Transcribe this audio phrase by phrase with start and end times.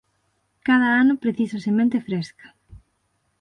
[0.67, 2.47] Cada ano precisa semente fresca.